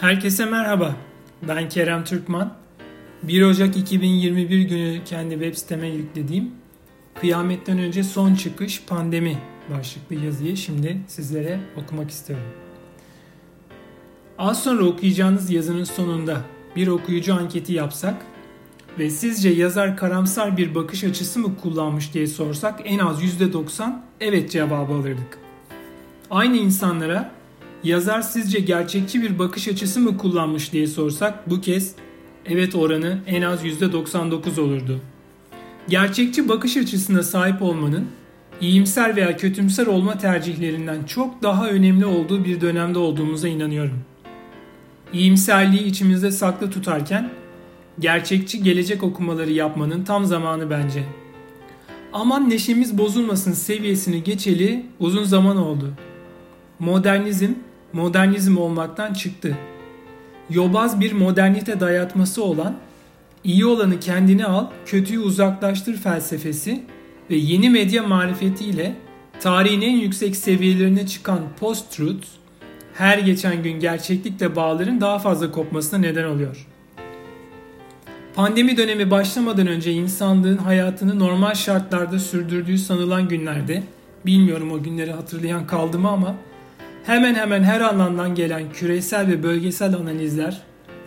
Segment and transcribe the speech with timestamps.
[0.00, 0.96] Herkese merhaba.
[1.48, 2.54] Ben Kerem Türkman.
[3.22, 6.50] 1 Ocak 2021 günü kendi web siteme yüklediğim
[7.20, 9.38] Kıyametten önce son çıkış pandemi
[9.70, 12.46] başlıklı yazıyı şimdi sizlere okumak istiyorum.
[14.38, 16.40] Az sonra okuyacağınız yazının sonunda
[16.76, 18.14] bir okuyucu anketi yapsak
[18.98, 24.50] ve sizce yazar karamsar bir bakış açısı mı kullanmış diye sorsak en az %90 evet
[24.50, 25.38] cevabı alırdık.
[26.30, 27.35] Aynı insanlara
[27.86, 31.94] yazar sizce gerçekçi bir bakış açısı mı kullanmış diye sorsak bu kez
[32.46, 35.00] evet oranı en az %99 olurdu.
[35.88, 38.06] Gerçekçi bakış açısına sahip olmanın
[38.60, 43.98] iyimser veya kötümser olma tercihlerinden çok daha önemli olduğu bir dönemde olduğumuza inanıyorum.
[45.12, 47.30] İyimserliği içimizde saklı tutarken
[47.98, 51.04] gerçekçi gelecek okumaları yapmanın tam zamanı bence.
[52.12, 55.92] Aman neşemiz bozulmasın seviyesini geçeli uzun zaman oldu.
[56.78, 57.50] Modernizm,
[57.96, 59.56] modernizm olmaktan çıktı.
[60.50, 62.74] Yobaz bir modernite dayatması olan
[63.44, 66.84] iyi olanı kendine al, kötüyü uzaklaştır felsefesi
[67.30, 68.94] ve yeni medya marifetiyle
[69.40, 72.26] tarihin en yüksek seviyelerine çıkan post-truth
[72.94, 76.66] her geçen gün gerçeklikle bağların daha fazla kopmasına neden oluyor.
[78.34, 83.82] Pandemi dönemi başlamadan önce insanlığın hayatını normal şartlarda sürdürdüğü sanılan günlerde,
[84.26, 86.34] bilmiyorum o günleri hatırlayan kaldı mı ama
[87.06, 90.62] hemen hemen her alandan gelen küresel ve bölgesel analizler,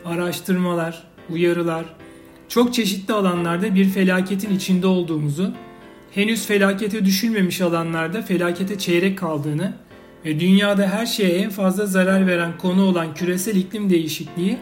[0.05, 1.85] araştırmalar, uyarılar,
[2.49, 5.53] çok çeşitli alanlarda bir felaketin içinde olduğumuzu,
[6.11, 9.73] henüz felakete düşülmemiş alanlarda felakete çeyrek kaldığını
[10.25, 14.57] ve dünyada her şeye en fazla zarar veren konu olan küresel iklim değişikliği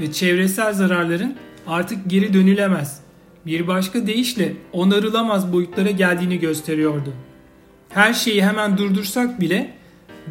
[0.00, 3.00] ve çevresel zararların artık geri dönülemez,
[3.46, 7.12] bir başka deyişle onarılamaz boyutlara geldiğini gösteriyordu.
[7.88, 9.79] Her şeyi hemen durdursak bile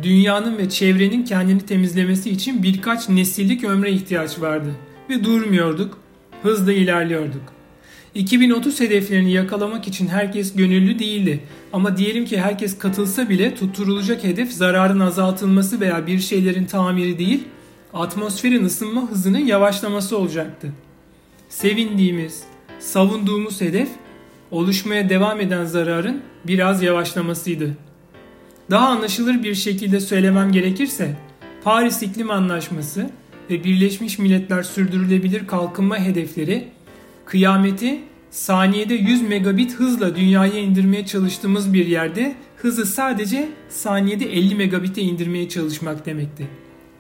[0.04, 4.76] dünyanın ve çevrenin kendini temizlemesi için birkaç nesillik ömre ihtiyaç vardı
[5.10, 5.98] ve durmuyorduk,
[6.44, 7.42] hızla ilerliyorduk.
[8.16, 11.40] 2030 hedeflerini yakalamak için herkes gönüllü değildi
[11.74, 17.44] ama diyelim ki herkes katılsa bile tutturulacak hedef zararın azaltılması veya bir şeylerin tamiri değil,
[17.94, 20.72] atmosferin ısınma hızının yavaşlaması olacaktı.
[21.50, 22.44] Sevindiğimiz,
[22.80, 23.90] savunduğumuz hedef
[24.52, 27.89] oluşmaya devam eden zararın biraz yavaşlamasıydı.
[28.70, 31.16] Daha anlaşılır bir şekilde söylemem gerekirse
[31.64, 33.10] Paris İklim Anlaşması
[33.50, 36.68] ve Birleşmiş Milletler Sürdürülebilir Kalkınma Hedefleri
[37.26, 38.00] kıyameti
[38.32, 45.50] saniyede 100 megabit hızla dünyaya indirmeye çalıştığımız bir yerde hızı sadece saniyede 50 megabite indirmeye
[45.50, 46.48] çalışmak demekti.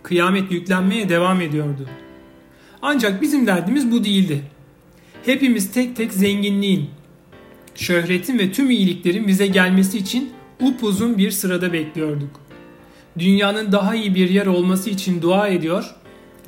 [0.03, 1.89] Kıyamet yüklenmeye devam ediyordu.
[2.81, 4.41] Ancak bizim derdimiz bu değildi.
[5.25, 6.89] Hepimiz tek tek zenginliğin,
[7.75, 10.29] şöhretin ve tüm iyiliklerin bize gelmesi için
[10.61, 12.29] upuzun bir sırada bekliyorduk.
[13.19, 15.95] Dünyanın daha iyi bir yer olması için dua ediyor,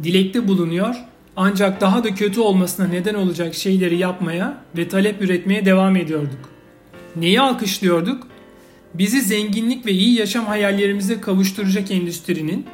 [0.03, 0.95] dilekte bulunuyor
[1.35, 6.49] ancak daha da kötü olmasına neden olacak şeyleri yapmaya ve talep üretmeye devam ediyorduk.
[7.15, 8.27] Neyi alkışlıyorduk?
[8.93, 12.65] Bizi zenginlik ve iyi yaşam hayallerimize kavuşturacak endüstrinin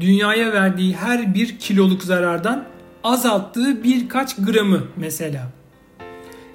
[0.00, 2.64] dünyaya verdiği her bir kiloluk zarardan
[3.04, 5.59] azalttığı birkaç gramı mesela.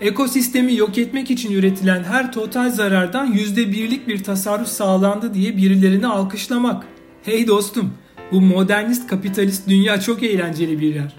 [0.02, 6.86] Ekosistemi yok etmek için üretilen her total zarardan %1'lik bir tasarruf sağlandı diye birilerini alkışlamak.
[7.24, 7.94] Hey dostum,
[8.32, 11.16] bu modernist kapitalist dünya çok eğlenceli bir yer.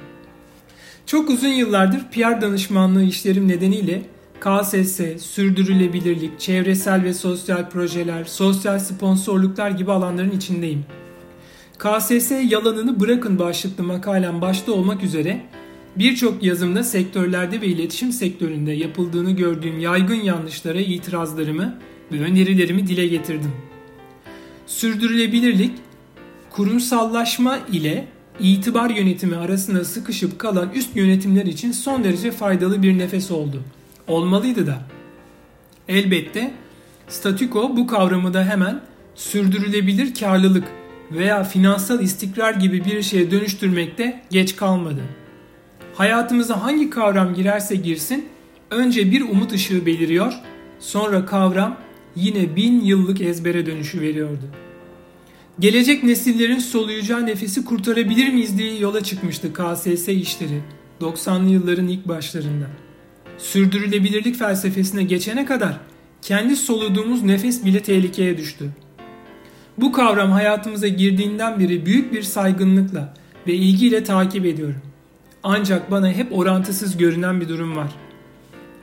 [1.06, 4.03] Çok uzun yıllardır PR danışmanlığı işlerim nedeniyle
[4.41, 10.84] KSS, sürdürülebilirlik, çevresel ve sosyal projeler, sosyal sponsorluklar gibi alanların içindeyim.
[11.78, 15.43] KSS yalanını bırakın başlıklı makalem başta olmak üzere
[15.99, 21.79] birçok yazımda sektörlerde ve iletişim sektöründe yapıldığını gördüğüm yaygın yanlışlara itirazlarımı
[22.12, 23.53] ve önerilerimi dile getirdim.
[24.67, 25.73] Sürdürülebilirlik,
[26.51, 28.09] kurumsallaşma ile
[28.41, 33.62] itibar yönetimi arasında sıkışıp kalan üst yönetimler için son derece faydalı bir nefes oldu.
[34.09, 34.83] Olmalıydı da.
[35.89, 36.55] Elbette
[37.09, 38.81] statüko bu kavramı da hemen
[39.15, 40.65] sürdürülebilir karlılık
[41.11, 45.03] veya finansal istikrar gibi bir şeye dönüştürmekte geç kalmadı.
[45.96, 48.28] Hayatımıza hangi kavram girerse girsin
[48.70, 50.32] önce bir umut ışığı beliriyor,
[50.81, 51.76] sonra kavram
[52.16, 54.44] yine bin yıllık ezbere dönüşü veriyordu.
[55.60, 60.60] Gelecek nesillerin soluyacağı nefesi kurtarabilir miyiz diye yola çıkmıştı KSS işleri
[61.00, 62.66] 90'lı yılların ilk başlarında.
[63.38, 65.81] Sürdürülebilirlik felsefesine geçene kadar
[66.22, 68.70] kendi soluduğumuz nefes bile tehlikeye düştü.
[69.78, 73.14] Bu kavram hayatımıza girdiğinden beri büyük bir saygınlıkla
[73.46, 74.82] ve ilgiyle takip ediyorum.
[75.48, 77.90] Ancak bana hep orantısız görünen bir durum var.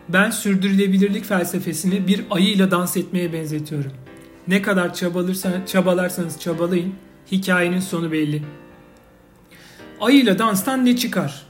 [0.09, 3.91] Ben sürdürülebilirlik felsefesini bir ayıyla dans etmeye benzetiyorum.
[4.47, 6.93] Ne kadar çabalarsanız, çabalarsanız çabalayın,
[7.31, 8.41] hikayenin sonu belli.
[10.01, 11.45] Ayıyla danstan ne çıkar?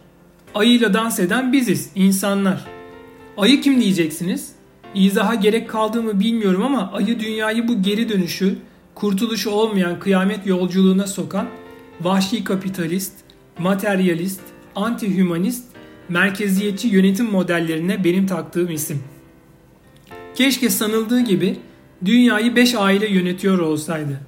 [0.55, 2.65] Ayıyla dans eden biziz, insanlar.
[3.37, 4.51] Ayı kim diyeceksiniz?
[4.95, 8.55] İzaha gerek kaldığımı bilmiyorum ama ayı dünyayı bu geri dönüşü,
[8.95, 11.47] kurtuluşu olmayan kıyamet yolculuğuna sokan
[12.01, 13.13] vahşi kapitalist,
[13.59, 15.63] materyalist, anti-hümanist,
[16.09, 19.03] merkeziyetçi yönetim modellerine benim taktığım isim.
[20.35, 21.57] Keşke sanıldığı gibi
[22.05, 24.19] dünyayı 5 aile yönetiyor olsaydı.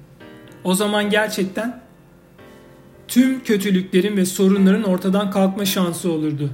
[0.64, 1.80] O zaman gerçekten
[3.08, 6.50] tüm kötülüklerin ve sorunların ortadan kalkma şansı olurdu.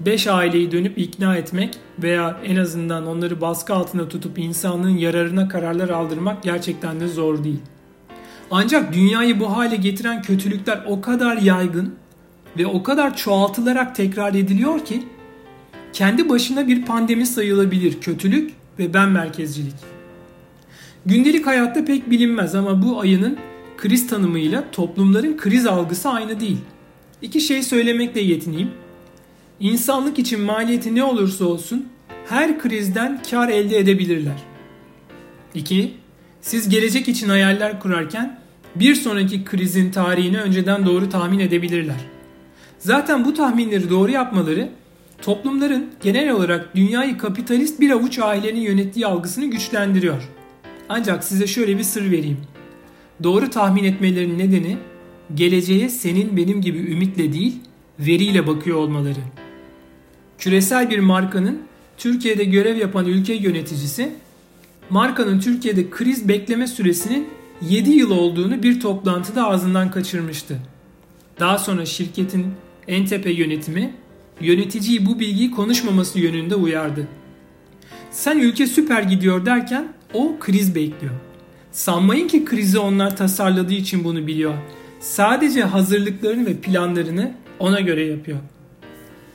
[0.00, 5.88] 5 aileyi dönüp ikna etmek veya en azından onları baskı altında tutup insanlığın yararına kararlar
[5.88, 7.60] aldırmak gerçekten de zor değil.
[8.50, 11.94] Ancak dünyayı bu hale getiren kötülükler o kadar yaygın
[12.58, 15.02] ve o kadar çoğaltılarak tekrar ediliyor ki
[15.92, 19.74] kendi başına bir pandemi sayılabilir kötülük ve ben merkezcilik.
[21.06, 23.38] Gündelik hayatta pek bilinmez ama bu ayının
[23.76, 26.58] kriz tanımıyla toplumların kriz algısı aynı değil.
[27.22, 28.70] İki şey söylemekle yetineyim.
[29.60, 31.88] İnsanlık için maliyeti ne olursa olsun
[32.28, 34.36] her krizden kar elde edebilirler.
[35.54, 35.94] 2.
[36.40, 38.40] Siz gelecek için hayaller kurarken
[38.74, 42.17] bir sonraki krizin tarihini önceden doğru tahmin edebilirler.
[42.78, 44.68] Zaten bu tahminleri doğru yapmaları
[45.22, 50.22] toplumların genel olarak dünyayı kapitalist bir avuç ailenin yönettiği algısını güçlendiriyor.
[50.88, 52.40] Ancak size şöyle bir sır vereyim.
[53.22, 54.76] Doğru tahmin etmelerinin nedeni
[55.34, 57.56] geleceğe senin benim gibi ümitle değil,
[57.98, 59.20] veriyle bakıyor olmaları.
[60.38, 61.62] Küresel bir markanın
[61.96, 64.12] Türkiye'de görev yapan ülke yöneticisi
[64.90, 67.28] markanın Türkiye'de kriz bekleme süresinin
[67.62, 70.58] 7 yıl olduğunu bir toplantıda ağzından kaçırmıştı.
[71.40, 72.46] Daha sonra şirketin
[72.88, 73.94] en tepe yönetimi
[74.40, 77.08] yöneticiyi bu bilgiyi konuşmaması yönünde uyardı.
[78.10, 81.14] Sen ülke süper gidiyor derken o kriz bekliyor.
[81.72, 84.54] Sanmayın ki krizi onlar tasarladığı için bunu biliyor.
[85.00, 88.38] Sadece hazırlıklarını ve planlarını ona göre yapıyor.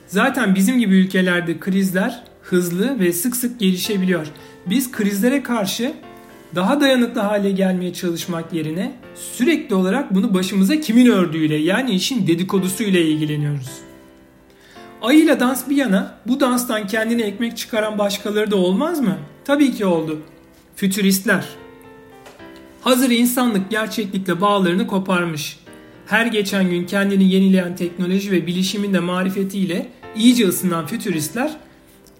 [0.06, 4.26] Zaten bizim gibi ülkelerde krizler hızlı ve sık sık gelişebiliyor.
[4.66, 5.92] Biz krizlere karşı
[6.54, 13.00] daha dayanıklı hale gelmeye çalışmak yerine sürekli olarak bunu başımıza kimin ördüğüyle yani işin dedikodusuyla
[13.00, 13.70] ilgileniyoruz.
[15.02, 19.16] Ayıyla dans bir yana bu danstan kendine ekmek çıkaran başkaları da olmaz mı?
[19.44, 20.20] Tabii ki oldu.
[20.76, 21.44] Fütüristler.
[22.80, 25.58] Hazır insanlık gerçeklikle bağlarını koparmış.
[26.06, 29.86] Her geçen gün kendini yenileyen teknoloji ve bilişimin de marifetiyle
[30.16, 31.56] iyice ısınan fütüristler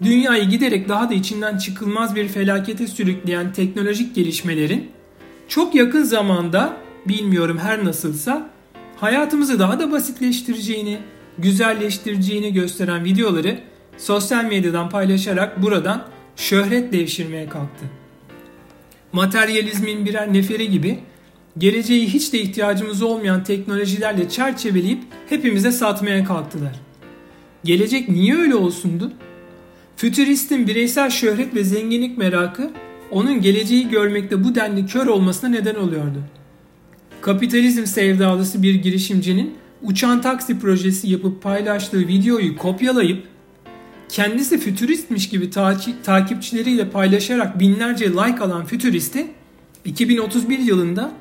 [0.03, 4.91] dünyayı giderek daha da içinden çıkılmaz bir felakete sürükleyen teknolojik gelişmelerin
[5.47, 8.49] çok yakın zamanda bilmiyorum her nasılsa
[8.95, 10.97] hayatımızı daha da basitleştireceğini,
[11.37, 13.59] güzelleştireceğini gösteren videoları
[13.97, 16.03] sosyal medyadan paylaşarak buradan
[16.35, 17.85] şöhret devşirmeye kalktı.
[19.13, 20.99] Materyalizmin birer neferi gibi
[21.57, 26.81] geleceği hiç de ihtiyacımız olmayan teknolojilerle çerçeveleyip hepimize satmaya kalktılar.
[27.63, 29.11] Gelecek niye öyle olsundu?
[29.97, 32.71] Fütüristin bireysel şöhret ve zenginlik merakı
[33.11, 36.23] onun geleceği görmekte bu denli kör olmasına neden oluyordu.
[37.21, 43.27] Kapitalizm sevdalısı bir girişimcinin uçan taksi projesi yapıp paylaştığı videoyu kopyalayıp
[44.09, 45.49] kendisi fütüristmiş gibi
[46.03, 49.27] takipçileriyle paylaşarak binlerce like alan fütüristi
[49.85, 51.11] 2031 yılında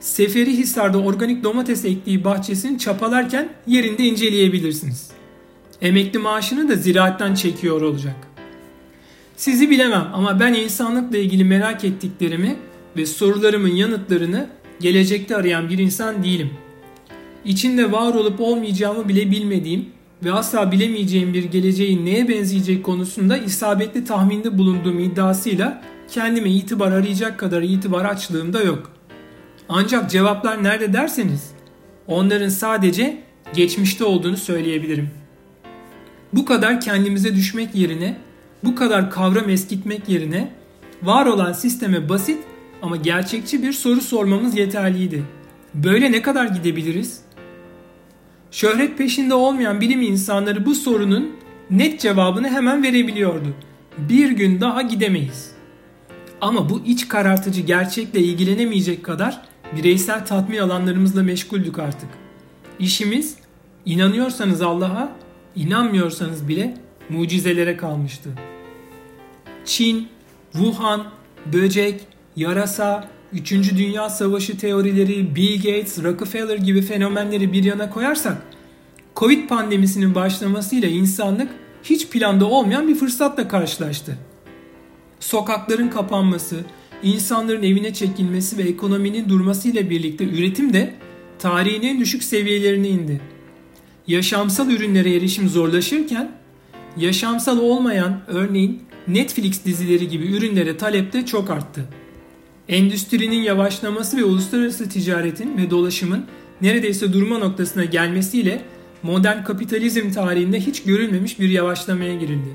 [0.00, 5.19] Seferi Hisar'da organik domates ektiği bahçesini çapalarken yerinde inceleyebilirsiniz.
[5.82, 8.16] Emekli maaşını da ziraatten çekiyor olacak.
[9.36, 12.56] Sizi bilemem ama ben insanlıkla ilgili merak ettiklerimi
[12.96, 14.48] ve sorularımın yanıtlarını
[14.80, 16.50] gelecekte arayan bir insan değilim.
[17.44, 19.86] İçinde var olup olmayacağımı bile bilmediğim
[20.24, 27.38] ve asla bilemeyeceğim bir geleceğin neye benzeyecek konusunda isabetli tahminde bulunduğum iddiasıyla kendime itibar arayacak
[27.38, 28.92] kadar itibar açlığım da yok.
[29.68, 31.50] Ancak cevaplar nerede derseniz
[32.06, 33.22] onların sadece
[33.54, 35.10] geçmişte olduğunu söyleyebilirim.
[36.32, 38.16] Bu kadar kendimize düşmek yerine,
[38.64, 40.52] bu kadar kavram eskitmek yerine
[41.02, 42.38] var olan sisteme basit
[42.82, 45.24] ama gerçekçi bir soru sormamız yeterliydi.
[45.74, 47.20] Böyle ne kadar gidebiliriz?
[48.50, 51.30] Şöhret peşinde olmayan bilim insanları bu sorunun
[51.70, 53.54] net cevabını hemen verebiliyordu.
[53.98, 55.52] Bir gün daha gidemeyiz.
[56.40, 59.42] Ama bu iç karartıcı gerçekle ilgilenemeyecek kadar
[59.76, 62.08] bireysel tatmin alanlarımızla meşguldük artık.
[62.78, 63.36] İşimiz
[63.86, 65.12] inanıyorsanız Allah'a,
[65.56, 66.76] inanmıyorsanız bile
[67.08, 68.30] mucizelere kalmıştı.
[69.64, 70.08] Çin,
[70.52, 71.06] Wuhan,
[71.52, 72.00] böcek,
[72.36, 73.52] yarasa, 3.
[73.52, 78.42] Dünya Savaşı teorileri, Bill Gates, Rockefeller gibi fenomenleri bir yana koyarsak,
[79.16, 81.50] Covid pandemisinin başlamasıyla insanlık
[81.84, 84.18] hiç planda olmayan bir fırsatla karşılaştı.
[85.20, 86.56] Sokakların kapanması,
[87.02, 90.94] insanların evine çekilmesi ve ekonominin durması ile birlikte üretim de
[91.38, 93.20] tarihin en düşük seviyelerine indi.
[94.06, 96.32] Yaşamsal ürünlere erişim zorlaşırken
[96.96, 101.84] yaşamsal olmayan örneğin Netflix dizileri gibi ürünlere talep de çok arttı.
[102.68, 106.24] Endüstrinin yavaşlaması ve uluslararası ticaretin ve dolaşımın
[106.62, 108.64] neredeyse durma noktasına gelmesiyle
[109.02, 112.54] modern kapitalizm tarihinde hiç görülmemiş bir yavaşlamaya girildi.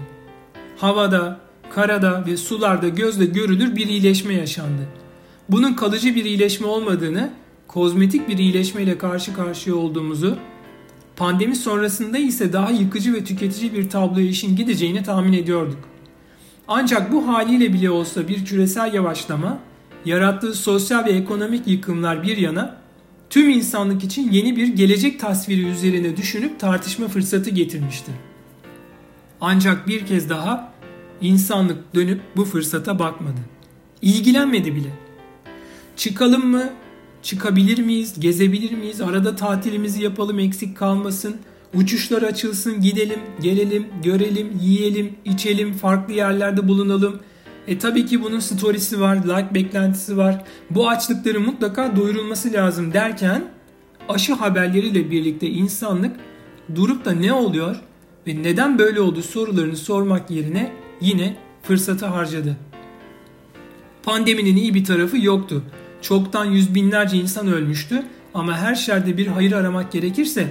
[0.78, 4.82] Havada, karada ve sularda gözle görülür bir iyileşme yaşandı.
[5.50, 7.30] Bunun kalıcı bir iyileşme olmadığını,
[7.68, 10.38] kozmetik bir iyileşmeyle karşı karşıya olduğumuzu,
[11.15, 15.79] pandemi sonrasında ise daha yıkıcı ve tüketici bir tabloya işin gideceğini tahmin ediyorduk.
[16.67, 19.60] Ancak bu haliyle bile olsa bir küresel yavaşlama,
[20.05, 22.77] yarattığı sosyal ve ekonomik yıkımlar bir yana,
[23.29, 28.12] tüm insanlık için yeni bir gelecek tasviri üzerine düşünüp tartışma fırsatı getirmişti.
[29.41, 30.74] Ancak bir kez daha
[31.22, 33.39] insanlık dönüp bu fırsata bakmadı.
[34.01, 34.89] İlgilenmedi bile.
[35.95, 36.69] Çıkalım mı?
[37.25, 38.20] Çıkabilir miyiz?
[38.20, 39.01] Gezebilir miyiz?
[39.01, 41.36] Arada tatilimizi yapalım eksik kalmasın.
[41.74, 47.20] Uçuşlar açılsın, gidelim, gelelim, görelim, yiyelim, içelim, farklı yerlerde bulunalım.
[47.67, 50.44] E tabii ki bunun storiesi var, like beklentisi var.
[50.70, 53.44] Bu açlıkların mutlaka doyurulması lazım derken
[54.10, 56.15] aşı haberleriyle birlikte insanlık
[56.75, 57.75] durup da ne oluyor
[58.27, 62.58] ve neden böyle oldu sorularını sormak yerine yine fırsatı harcadı.
[64.03, 65.63] Pandeminin iyi bir tarafı yoktu.
[66.06, 70.48] Çoktan yüz binlerce insan ölmüştü ama her şerde bir hayır aramak gerekirse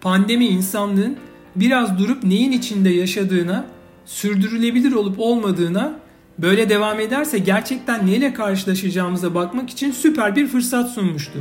[0.00, 1.16] pandemi insanlığın
[1.56, 3.66] biraz durup neyin içinde yaşadığına,
[4.06, 5.98] sürdürülebilir olup olmadığına,
[6.38, 11.38] böyle devam ederse gerçekten neyle karşılaşacağımıza bakmak için süper bir fırsat sunmuştu.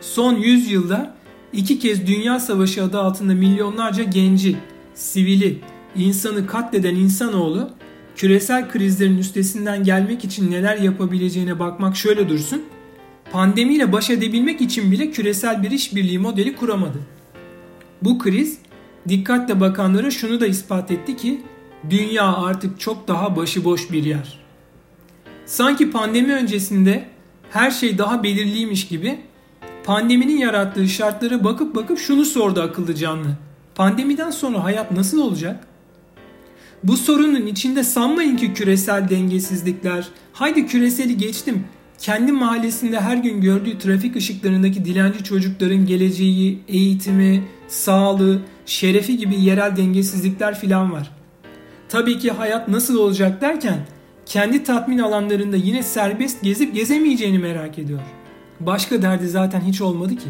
[0.00, 1.14] Son 100 yılda
[1.52, 4.56] iki kez Dünya Savaşı adı altında milyonlarca genci,
[4.94, 5.58] sivili,
[5.96, 7.70] insanı katleden insanoğlu
[8.16, 12.62] küresel krizlerin üstesinden gelmek için neler yapabileceğine bakmak şöyle dursun.
[13.32, 16.98] Pandemiyle baş edebilmek için bile küresel bir işbirliği modeli kuramadı.
[18.02, 18.58] Bu kriz
[19.08, 21.40] dikkatle bakanlara şunu da ispat etti ki
[21.90, 24.38] dünya artık çok daha başıboş bir yer.
[25.46, 27.04] Sanki pandemi öncesinde
[27.50, 29.18] her şey daha belirliymiş gibi
[29.84, 33.28] pandeminin yarattığı şartlara bakıp bakıp şunu sordu akıllı canlı.
[33.74, 35.66] Pandemiden sonra hayat nasıl olacak?
[36.84, 41.64] Bu sorunun içinde sanmayın ki küresel dengesizlikler, haydi küreseli geçtim,
[41.98, 49.76] kendi mahallesinde her gün gördüğü trafik ışıklarındaki dilenci çocukların geleceği, eğitimi, sağlığı, şerefi gibi yerel
[49.76, 51.10] dengesizlikler filan var.
[51.88, 53.78] Tabii ki hayat nasıl olacak derken
[54.26, 58.00] kendi tatmin alanlarında yine serbest gezip gezemeyeceğini merak ediyor.
[58.60, 60.28] Başka derdi zaten hiç olmadı ki.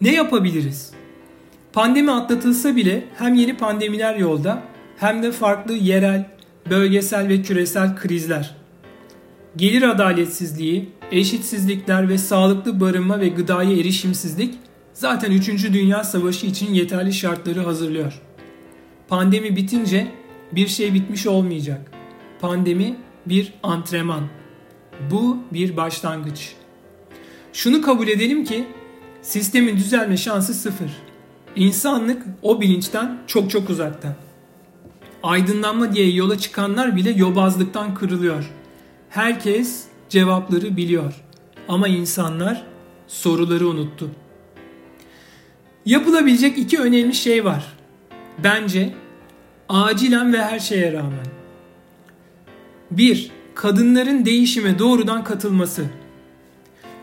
[0.00, 0.92] Ne yapabiliriz?
[1.72, 4.62] Pandemi atlatılsa bile hem yeni pandemiler yolda
[4.96, 6.26] hem de farklı yerel,
[6.70, 8.56] bölgesel ve küresel krizler.
[9.56, 14.54] Gelir adaletsizliği, eşitsizlikler ve sağlıklı barınma ve gıdaya erişimsizlik
[14.92, 15.48] zaten 3.
[15.72, 18.20] Dünya Savaşı için yeterli şartları hazırlıyor.
[19.08, 20.06] Pandemi bitince
[20.52, 21.92] bir şey bitmiş olmayacak.
[22.40, 24.28] Pandemi bir antrenman.
[25.10, 26.54] Bu bir başlangıç.
[27.52, 28.64] Şunu kabul edelim ki
[29.22, 31.11] sistemin düzelme şansı sıfır.
[31.56, 34.16] İnsanlık o bilinçten çok çok uzakta.
[35.22, 38.50] Aydınlanma diye yola çıkanlar bile yobazlıktan kırılıyor.
[39.08, 41.14] Herkes cevapları biliyor.
[41.68, 42.64] Ama insanlar
[43.08, 44.10] soruları unuttu.
[45.86, 47.64] Yapılabilecek iki önemli şey var.
[48.44, 48.94] Bence
[49.68, 51.26] acilen ve her şeye rağmen.
[52.90, 53.30] 1.
[53.54, 55.84] Kadınların değişime doğrudan katılması.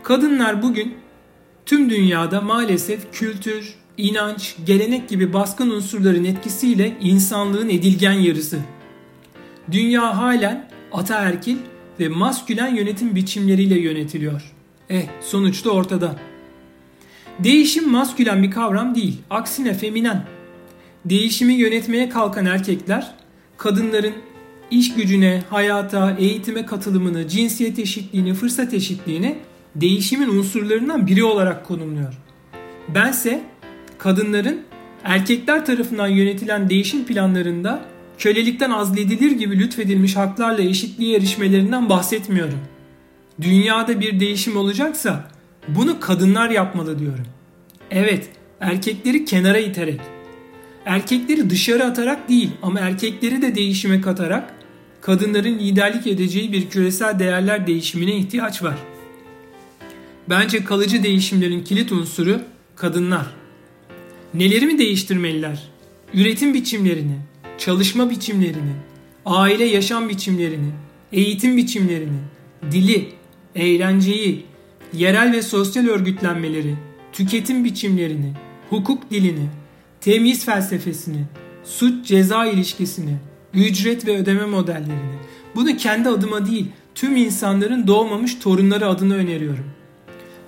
[0.03, 0.98] Kadınlar bugün
[1.65, 8.60] tüm dünyada maalesef kültür, inanç, gelenek gibi baskın unsurların etkisiyle insanlığın edilgen yarısı.
[9.72, 11.58] Dünya halen ataerkil
[12.00, 14.53] ve maskülen yönetim biçimleriyle yönetiliyor.
[14.89, 16.15] Eh sonuçta ortada.
[17.39, 20.25] Değişim maskülen bir kavram değil, aksine feminen.
[21.06, 23.12] Değişimi yönetmeye kalkan erkekler,
[23.58, 24.13] kadınların
[24.72, 29.38] iş gücüne, hayata, eğitime katılımını, cinsiyet eşitliğini, fırsat eşitliğini
[29.75, 32.13] değişimin unsurlarından biri olarak konumluyor.
[32.88, 33.44] Bense
[34.00, 34.62] kadınların
[35.03, 37.86] erkekler tarafından yönetilen değişim planlarında
[38.18, 42.60] kölelikten azledilir gibi lütfedilmiş haklarla eşitliğe erişmelerinden bahsetmiyorum.
[43.41, 45.27] Dünyada bir değişim olacaksa
[45.68, 47.25] bunu kadınlar yapmalı diyorum.
[47.91, 48.29] Evet,
[48.60, 50.01] erkekleri kenara iterek,
[50.86, 54.53] erkekleri dışarı atarak değil ama erkekleri de değişime katarak
[55.01, 58.75] kadınların liderlik edeceği bir küresel değerler değişimine ihtiyaç var.
[60.29, 62.41] Bence kalıcı değişimlerin kilit unsuru
[62.75, 63.38] kadınlar.
[64.33, 65.63] Neleri mi değiştirmeliler?
[66.13, 67.15] Üretim biçimlerini,
[67.57, 68.74] çalışma biçimlerini,
[69.25, 70.71] aile yaşam biçimlerini,
[71.12, 72.19] eğitim biçimlerini,
[72.71, 73.09] dili,
[73.55, 74.45] eğlenceyi,
[74.93, 76.75] yerel ve sosyal örgütlenmeleri,
[77.13, 78.33] tüketim biçimlerini,
[78.69, 79.50] hukuk dilini,
[80.01, 81.24] temiz felsefesini,
[81.63, 83.15] suç ceza ilişkisini,
[83.53, 85.19] ücret ve ödeme modellerini.
[85.55, 89.65] Bunu kendi adıma değil, tüm insanların doğmamış torunları adına öneriyorum.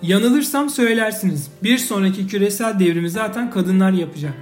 [0.03, 1.47] Yanılırsam söylersiniz.
[1.63, 4.33] Bir sonraki küresel devrimi zaten kadınlar yapacak.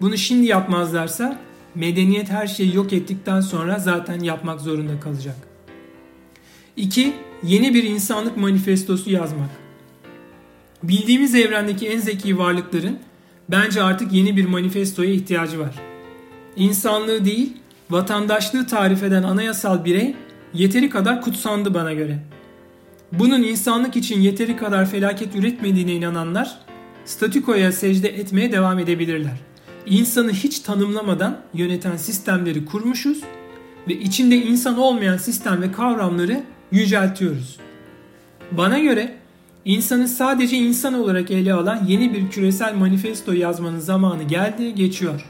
[0.00, 1.38] Bunu şimdi yapmazlarsa
[1.74, 5.36] medeniyet her şeyi yok ettikten sonra zaten yapmak zorunda kalacak.
[6.76, 7.12] 2.
[7.42, 9.50] Yeni bir insanlık manifestosu yazmak.
[10.82, 12.98] Bildiğimiz evrendeki en zeki varlıkların
[13.48, 15.74] bence artık yeni bir manifestoya ihtiyacı var.
[16.56, 17.56] İnsanlığı değil,
[17.90, 20.14] vatandaşlığı tarif eden anayasal birey
[20.54, 22.18] yeteri kadar kutsandı bana göre.
[23.12, 26.58] Bunun insanlık için yeteri kadar felaket üretmediğine inananlar
[27.04, 29.40] statükoya secde etmeye devam edebilirler.
[29.86, 33.20] İnsanı hiç tanımlamadan yöneten sistemleri kurmuşuz
[33.88, 37.56] ve içinde insan olmayan sistem ve kavramları yüceltiyoruz.
[38.52, 39.14] Bana göre
[39.64, 45.24] insanı sadece insan olarak ele alan yeni bir küresel manifesto yazmanın zamanı geldi, geçiyor.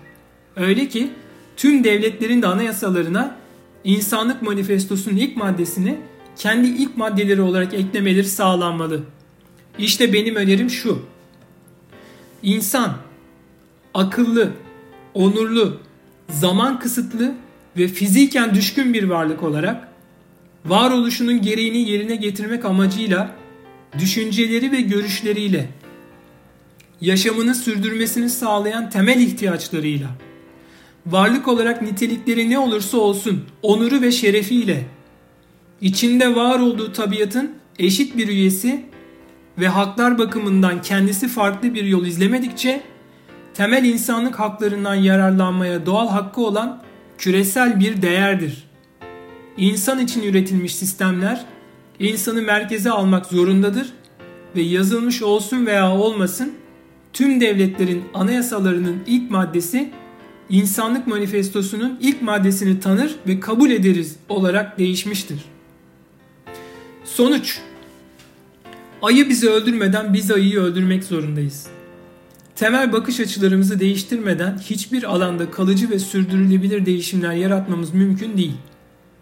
[0.56, 1.10] Öyle ki
[1.56, 3.36] tüm devletlerin de anayasalarına
[3.84, 5.98] insanlık manifestosunun ilk maddesini
[6.38, 9.00] kendi ilk maddeleri olarak eklemeleri sağlanmalı.
[9.78, 11.02] İşte benim önerim şu.
[12.42, 12.96] İnsan
[13.94, 14.52] akıllı,
[15.14, 15.80] onurlu,
[16.28, 17.34] zaman kısıtlı
[17.76, 19.88] ve fiziken düşkün bir varlık olarak
[20.64, 23.36] varoluşunun gereğini yerine getirmek amacıyla
[23.98, 25.68] düşünceleri ve görüşleriyle
[27.00, 30.08] yaşamını sürdürmesini sağlayan temel ihtiyaçlarıyla
[31.06, 34.97] varlık olarak nitelikleri ne olursa olsun onuru ve şerefiyle
[35.80, 38.84] içinde var olduğu tabiatın eşit bir üyesi
[39.58, 42.82] ve haklar bakımından kendisi farklı bir yol izlemedikçe
[43.54, 46.82] temel insanlık haklarından yararlanmaya doğal hakkı olan
[47.18, 48.68] küresel bir değerdir.
[49.56, 51.44] İnsan için üretilmiş sistemler
[51.98, 53.92] insanı merkeze almak zorundadır
[54.56, 56.52] ve yazılmış olsun veya olmasın
[57.12, 59.90] tüm devletlerin anayasalarının ilk maddesi
[60.50, 65.44] insanlık manifestosunun ilk maddesini tanır ve kabul ederiz olarak değişmiştir.
[67.18, 67.58] Sonuç
[69.02, 71.66] Ayı bizi öldürmeden biz ayıyı öldürmek zorundayız.
[72.56, 78.54] Temel bakış açılarımızı değiştirmeden hiçbir alanda kalıcı ve sürdürülebilir değişimler yaratmamız mümkün değil.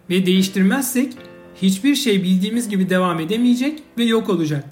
[0.09, 1.13] Ve değiştirmezsek
[1.61, 4.65] hiçbir şey bildiğimiz gibi devam edemeyecek ve yok olacak.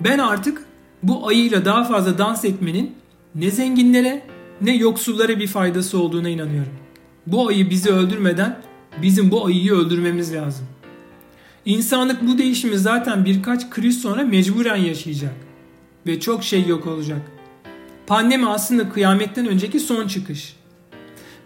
[0.00, 0.64] Ben artık
[1.02, 2.94] bu ayıyla daha fazla dans etmenin
[3.34, 4.22] ne zenginlere
[4.60, 6.72] ne yoksullara bir faydası olduğuna inanıyorum.
[7.26, 8.58] Bu ayı bizi öldürmeden
[9.02, 10.66] bizim bu ayıyı öldürmemiz lazım.
[11.66, 15.34] İnsanlık bu değişimi zaten birkaç kriz sonra mecburen yaşayacak.
[16.06, 17.20] Ve çok şey yok olacak.
[18.06, 20.56] Pandemi aslında kıyametten önceki son çıkış.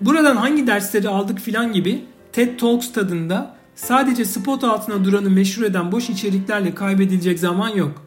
[0.01, 5.93] Buradan hangi dersleri aldık filan gibi TED Talks tadında sadece spot altına duranı meşhur eden
[5.93, 8.05] boş içeriklerle kaybedilecek zaman yok.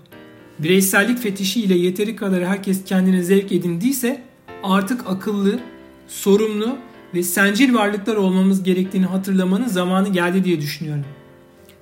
[0.60, 4.24] Bireysellik fetişiyle yeteri kadar herkes kendine zevk edindiyse
[4.64, 5.60] artık akıllı,
[6.08, 6.78] sorumlu
[7.14, 11.06] ve sencil varlıklar olmamız gerektiğini hatırlamanın zamanı geldi diye düşünüyorum.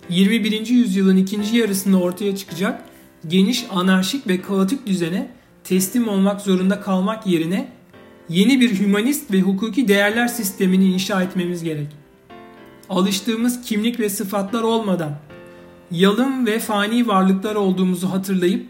[0.10, 0.68] 21.
[0.68, 2.84] yüzyılın ikinci yarısında ortaya çıkacak
[3.28, 5.32] geniş anarşik ve kaotik düzene
[5.64, 7.72] teslim olmak zorunda kalmak yerine
[8.30, 11.88] yeni bir hümanist ve hukuki değerler sistemini inşa etmemiz gerek.
[12.90, 15.16] Alıştığımız kimlik ve sıfatlar olmadan
[15.92, 18.66] yalın ve fani varlıklar olduğumuzu hatırlayıp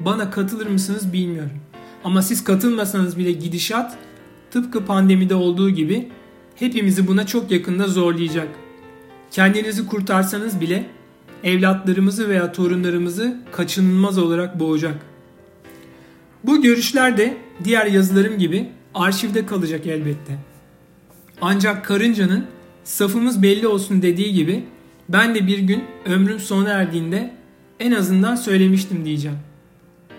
[0.00, 1.60] bana katılır mısınız bilmiyorum.
[2.04, 3.98] Ama siz katılmasanız bile gidişat
[4.50, 6.08] tıpkı pandemide olduğu gibi
[6.54, 8.48] hepimizi buna çok yakında zorlayacak.
[9.32, 10.86] Kendinizi kurtarsanız bile
[11.44, 14.94] evlatlarımızı veya torunlarımızı kaçınılmaz olarak boğacak.
[16.44, 20.38] Bu görüşler de diğer yazılarım gibi arşivde kalacak elbette.
[21.40, 22.46] Ancak karıncanın
[22.84, 24.64] safımız belli olsun dediği gibi
[25.08, 27.34] ben de bir gün ömrüm sona erdiğinde
[27.80, 29.38] en azından söylemiştim diyeceğim.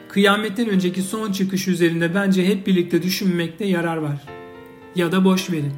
[0.10, 4.22] Kıyametten önceki son çıkış üzerinde bence hep birlikte düşünmekte yarar var.
[4.96, 5.74] Ya da boş verin.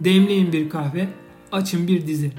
[0.00, 1.08] Demleyin bir kahve,
[1.52, 2.32] açın bir dizi.